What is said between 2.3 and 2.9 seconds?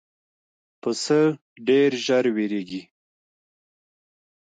وېرېږي.